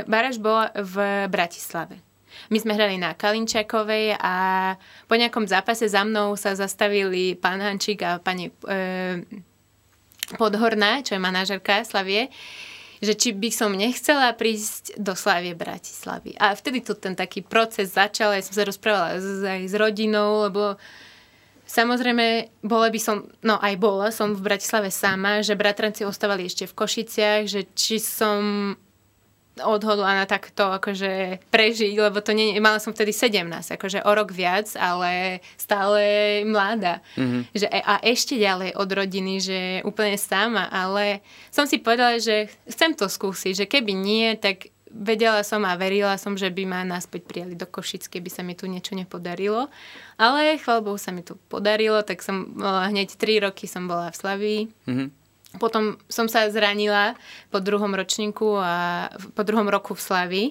[0.09, 2.01] báraž bola v Bratislave.
[2.49, 4.35] My sme hrali na Kalinčakovej a
[5.05, 9.21] po nejakom zápase za mnou sa zastavili pán Hančík a pani e,
[10.33, 12.33] Podhorná, čo je manažerka Slavie
[13.03, 16.39] že či by som nechcela prísť do Slávie Bratislavy.
[16.39, 20.79] A vtedy tu ten taký proces začal, ja som sa rozprávala aj s rodinou, lebo
[21.63, 26.67] Samozrejme, bola by som, no aj bola som v Bratislave sama, že bratranci ostávali ešte
[26.67, 28.75] v Košiciach, že či som
[29.61, 33.45] odhodlaná takto akože prežiť, lebo to nie, mala som vtedy 17,
[33.77, 36.01] akože o rok viac, ale stále
[36.41, 37.05] mladá.
[37.13, 37.41] Mm-hmm.
[37.53, 41.21] Že, e, a ešte ďalej od rodiny, že úplne sama, ale
[41.53, 46.17] som si povedala, že chcem to skúsiť, že keby nie, tak vedela som a verila
[46.17, 49.69] som, že by ma naspäť prijali do Košic, keby sa mi tu niečo nepodarilo.
[50.21, 54.17] Ale chvála Bohu sa mi tu podarilo, tak som hneď 3 roky som bola v
[54.17, 54.61] Slavii.
[54.85, 55.22] Mm-hmm
[55.61, 57.13] potom som sa zranila
[57.53, 60.45] po druhom ročníku a po druhom roku v Slavi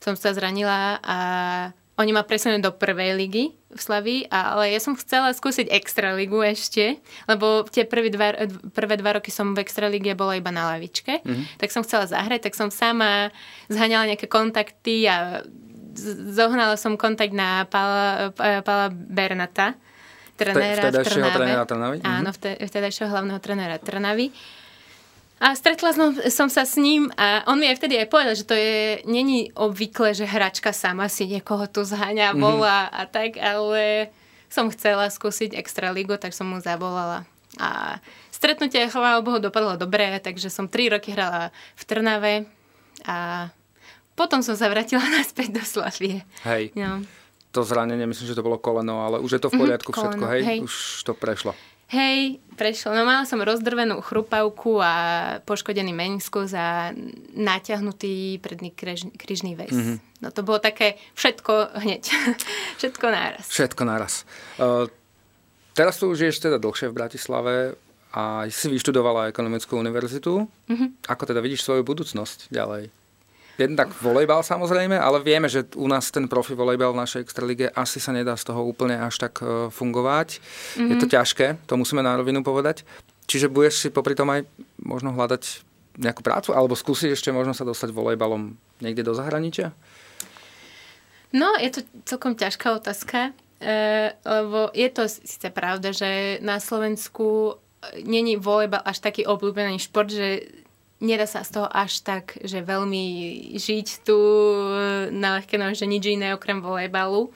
[0.00, 1.18] som sa zranila a
[2.00, 6.96] oni ma presunuli do prvej ligy v Slavii, ale ja som chcela skúsiť extraligu ešte,
[7.28, 11.60] lebo tie prvé dva, prvé dva roky som v extralíge bola iba na lavičke, mm-hmm.
[11.60, 13.28] tak som chcela zahrať, tak som sama
[13.68, 15.44] zhaňala nejaké kontakty a
[16.32, 18.32] zohnala som kontakt na Pala,
[18.64, 19.76] Pala Bernata,
[20.40, 21.36] trenéra v Trnave.
[21.36, 21.96] Trenéra Trnavy?
[22.00, 22.64] Áno, mhm.
[22.64, 24.32] vtedajšieho hlavného trenéra Trnavy.
[25.40, 28.44] A stretla som, som sa s ním a on mi aj vtedy aj povedal, že
[28.44, 32.40] to je, není obvykle, že hračka sama si niekoho tu zháňa, mhm.
[32.40, 33.00] volá mm-hmm.
[33.00, 34.12] a tak, ale
[34.52, 37.24] som chcela skúsiť extra ligu, tak som mu zavolala.
[37.56, 37.98] A
[38.34, 42.34] stretnutie, chvála Bohu, dopadlo dobre, takže som 3 roky hrala v Trnave
[43.08, 43.48] a
[44.18, 46.20] potom som sa vrátila naspäť do Slavie.
[46.44, 46.76] Hej.
[46.76, 47.00] No.
[47.50, 50.02] To zranenie, myslím, že to bolo koleno, ale už je to v mhm, poriadku mm-hmm,
[50.06, 50.42] všetko, koleno, hej?
[50.46, 50.58] hej?
[50.62, 51.52] Už to prešlo.
[51.90, 52.94] Hej, prešlo.
[52.94, 54.94] No mala som rozdrvenú chrupavku a
[55.42, 56.94] poškodený meniskus a
[57.34, 59.74] natiahnutý predný križ, križný väz.
[59.74, 59.96] Mm-hmm.
[60.22, 62.06] No to bolo také všetko hneď.
[62.78, 63.44] všetko náraz.
[63.50, 64.22] Všetko náraz.
[64.54, 64.86] Uh,
[65.74, 67.54] teraz tu žiješ teda dlhšie v Bratislave
[68.14, 70.46] a si vyštudovala ekonomickú univerzitu.
[70.70, 71.10] Mm-hmm.
[71.10, 72.94] Ako teda vidíš svoju budúcnosť ďalej?
[73.60, 78.00] Jednak volejbal samozrejme, ale vieme, že u nás ten profi volejbal v našej extralige asi
[78.00, 80.40] sa nedá z toho úplne až tak e, fungovať.
[80.40, 80.90] Mm-hmm.
[80.90, 81.12] Je to mhm.
[81.12, 82.82] ťažké, to musíme na rovinu povedať.
[83.28, 84.42] Čiže budeš si popri tom aj
[84.82, 85.62] možno hľadať
[86.00, 89.70] nejakú prácu, alebo skúsiť ešte možno sa dostať volejbalom niekde do zahraničia?
[91.30, 93.30] No, je to celkom ťažká otázka,
[93.62, 97.54] e, lebo je to síce pravda, že na Slovensku
[98.04, 100.44] není volejbal až taký obľúbený šport, že
[101.00, 103.04] nedá sa z toho až tak, že veľmi
[103.56, 104.18] žiť tu
[105.10, 107.32] na ľahké nohe, že nič iné okrem volejbalu.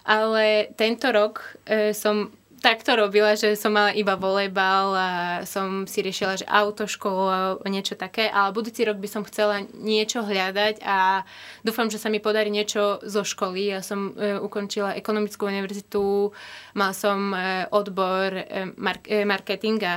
[0.00, 5.08] Ale tento rok e, som tak to robila, že som mala iba volejbal a
[5.48, 10.20] som si riešila, že autoškolu a niečo také, ale budúci rok by som chcela niečo
[10.20, 11.24] hľadať a
[11.64, 13.72] dúfam, že sa mi podarí niečo zo školy.
[13.72, 16.36] Ja som e, ukončila ekonomickú univerzitu,
[16.76, 18.44] mal som e, odbor e,
[18.76, 19.96] mark- e, marketing a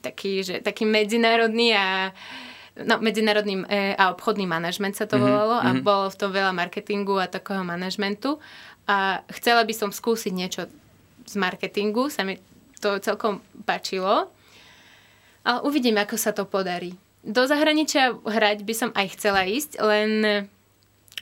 [0.00, 2.08] taký, že, taký medzinárodný a
[2.88, 5.84] no, medzinárodný e, a obchodný manažment sa to mm-hmm, volalo a mm-hmm.
[5.84, 8.40] bolo v tom veľa marketingu a takého manažmentu
[8.88, 10.72] a chcela by som skúsiť niečo
[11.32, 12.36] z marketingu, sa mi
[12.78, 14.28] to celkom páčilo.
[15.42, 16.92] Ale uvidím, ako sa to podarí.
[17.22, 20.10] Do zahraničia hrať by som aj chcela ísť, len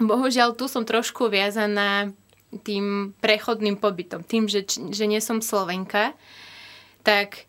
[0.01, 2.11] bohužiaľ tu som trošku viazaná
[2.65, 4.27] tým prechodným pobytom.
[4.27, 6.17] Tým, že, že nie som Slovenka,
[7.07, 7.47] tak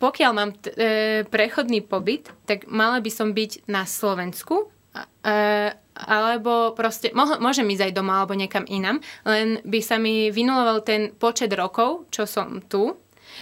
[0.00, 4.66] pokiaľ mám t- e, prechodný pobyt, tak mala by som byť na Slovensku e,
[6.06, 11.12] alebo proste, môžem ísť aj doma alebo niekam inam, len by sa mi vynuloval ten
[11.12, 12.96] počet rokov, čo som tu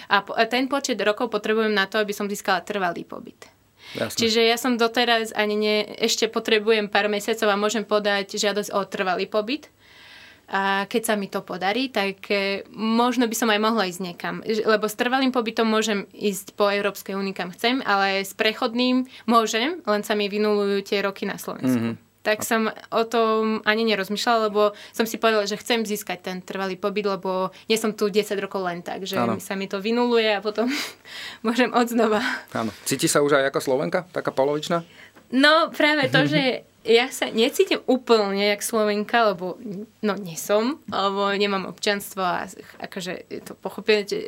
[0.09, 3.49] a, po- a ten počet rokov potrebujem na to, aby som získala trvalý pobyt.
[3.97, 4.21] Jasne.
[4.21, 8.85] Čiže ja som doteraz ani ne, ešte potrebujem pár mesiacov a môžem podať žiadosť o
[8.85, 9.73] trvalý pobyt.
[10.49, 14.41] A keď sa mi to podarí, tak e, možno by som aj mohla ísť niekam.
[14.45, 19.85] Lebo s trvalým pobytom môžem ísť po Európskej únii kam chcem, ale s prechodným môžem,
[19.85, 21.93] len sa mi vynulujú tie roky na Slovensku.
[21.93, 26.37] Mm-hmm tak som o tom ani nerozmýšľala, lebo som si povedala, že chcem získať ten
[26.45, 29.41] trvalý pobyt, lebo nie som tu 10 rokov len tak, že ano.
[29.41, 30.69] sa mi to vynuluje a potom
[31.47, 32.21] môžem od znova.
[32.53, 32.69] Áno.
[32.85, 34.05] Cíti sa už aj ako Slovenka?
[34.13, 34.85] Taká polovičná?
[35.33, 39.57] No práve to, že ja sa necítim úplne jak Slovenka, lebo
[40.05, 42.45] no nie som, alebo nemám občanstvo a
[42.81, 43.53] akože je to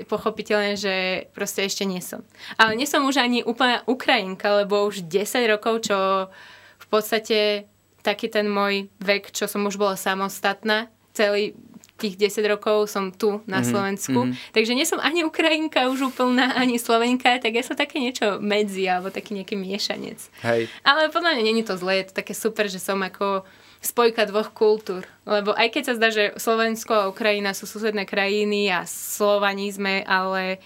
[0.09, 0.95] pochopiteľné, že
[1.37, 2.25] proste ešte nie som.
[2.57, 6.29] Ale nie som už ani úplne Ukrajinka, lebo už 10 rokov, čo
[6.81, 7.65] v podstate
[8.01, 11.53] taký ten môj vek, čo som už bola samostatná, celý
[12.01, 14.21] tých 10 rokov som tu na mm-hmm, Slovensku.
[14.25, 14.53] Mm-hmm.
[14.57, 18.89] Takže nie som ani Ukrajinka už úplná, ani Slovenka, tak ja som také niečo medzi,
[18.89, 20.19] alebo taký nejaký miešanec.
[20.41, 20.73] Hej.
[20.81, 23.45] Ale podľa mňa není to zlé, je to také super, že som ako
[23.85, 25.05] spojka dvoch kultúr.
[25.29, 30.01] Lebo aj keď sa zdá, že Slovensko a Ukrajina sú susedné krajiny a Slovani sme,
[30.09, 30.61] ale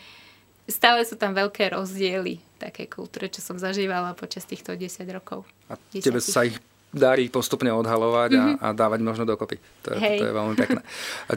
[0.71, 5.45] stále sú tam veľké rozdiely také kultúre, čo som zažívala počas týchto 10 rokov.
[5.67, 6.59] A tebe sa ich
[6.95, 8.63] darí postupne odhalovať mm-hmm.
[8.63, 9.59] a, a dávať možno dokopy.
[9.85, 10.81] To je, to je veľmi pekné.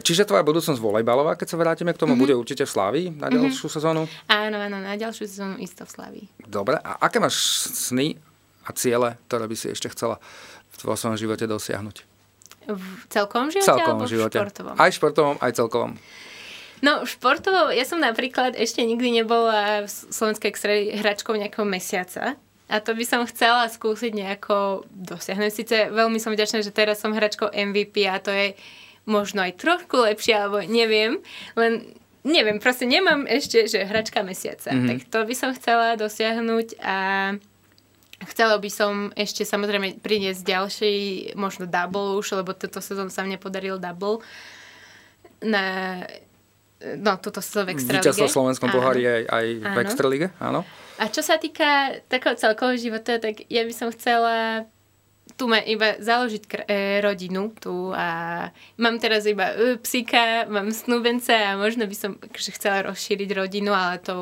[0.06, 2.22] Čiže tvoja budúcnosť volejbalová, keď sa vrátime k tomu, mm-hmm.
[2.22, 3.34] bude určite v Slávii na mhm.
[3.34, 3.76] ďalšiu mm-hmm.
[3.76, 4.02] sezónu?
[4.30, 6.26] Áno, áno, na ďalšiu sezónu isto v Slávii.
[6.46, 8.16] Dobre, a aké máš sny
[8.64, 10.22] a ciele, ktoré by si ešte chcela
[10.78, 11.96] v svojom živote dosiahnuť?
[12.68, 14.36] V celkovom živote celkovom alebo živote.
[14.36, 14.74] v športovom?
[14.76, 15.92] Aj športovom, aj celkovom.
[16.78, 20.54] No, športovo, ja som napríklad ešte nikdy nebola v slovenskej
[21.02, 22.38] hračkou nejakého mesiaca.
[22.68, 25.50] A to by som chcela skúsiť nejako dosiahnuť.
[25.52, 28.52] Sice veľmi som vďačná, že teraz som hračkou MVP a to je
[29.08, 31.24] možno aj trošku lepšie, alebo neviem.
[31.56, 31.96] Len
[32.28, 34.68] neviem, proste nemám ešte, že hračka mesiaca.
[34.68, 34.88] Mm-hmm.
[34.88, 36.96] Tak to by som chcela dosiahnuť a
[38.18, 40.94] Chcela by som ešte samozrejme priniesť ďalší,
[41.38, 44.26] možno double už, lebo toto sezón sa mne podaril double.
[45.38, 46.02] Na,
[46.80, 48.06] no, túto sezón v Extralíge.
[48.06, 50.62] Víťazstvo v Slovenskom pohári aj, aj v Extralíge, áno.
[50.98, 54.66] A čo sa týka takého celkového života, tak ja by som chcela
[55.38, 58.48] tu ma iba založiť kr- e, rodinu tu a
[58.80, 64.00] mám teraz iba e, psíka, mám snúbenca a možno by som chcela rozšíriť rodinu, ale
[64.00, 64.16] to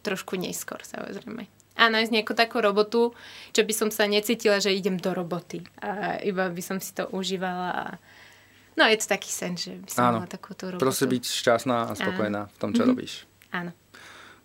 [0.00, 1.46] trošku neskôr samozrejme.
[1.76, 3.12] A nájsť nejakú takú robotu,
[3.52, 7.04] čo by som sa necítila, že idem do roboty a iba by som si to
[7.12, 7.86] užívala a
[8.76, 10.16] No je to taký sen, že by som Áno.
[10.20, 10.84] mala takúto robotu.
[10.84, 12.52] Proste byť šťastná a spokojná Áno.
[12.52, 12.92] v tom, čo mm-hmm.
[12.92, 13.12] robíš.
[13.50, 13.72] Áno.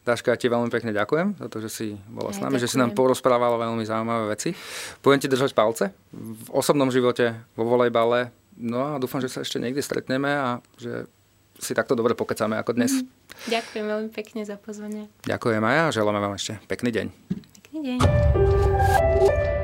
[0.02, 2.98] Dáška, ti veľmi pekne ďakujem za to, že si bola s nami, že si nám
[2.98, 4.58] porozprávala veľmi zaujímavé veci.
[5.06, 8.34] Budem ti držať palce v osobnom živote, vo volejbale.
[8.58, 11.06] No a dúfam, že sa ešte niekde stretneme a že
[11.62, 12.98] si takto dobre pokecáme ako dnes.
[12.98, 13.06] Mm.
[13.54, 15.06] Ďakujem veľmi pekne za pozvanie.
[15.30, 17.08] Ďakujem aj a želáme vám ešte pekný deň.
[17.62, 19.61] Pekný deň.